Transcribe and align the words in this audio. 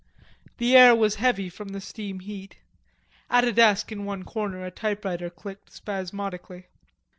The 0.57 0.75
air 0.75 0.95
was 0.95 1.17
heavy 1.21 1.47
from 1.47 1.67
the 1.67 1.79
steam 1.79 2.21
heat. 2.21 2.57
At 3.29 3.43
a 3.45 3.51
desk 3.53 3.91
in 3.91 4.03
one 4.03 4.23
corner 4.23 4.65
a 4.65 4.71
typewriter 4.71 5.29
clicked 5.29 5.71
spasmodically. 5.71 6.65